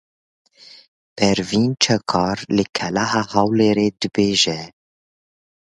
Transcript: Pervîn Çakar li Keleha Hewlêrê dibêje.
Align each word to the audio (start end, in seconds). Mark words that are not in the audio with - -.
Pervîn 1.15 1.67
Çakar 1.83 2.37
li 2.55 2.65
Keleha 2.75 3.21
Hewlêrê 3.31 3.89
dibêje. 3.99 4.59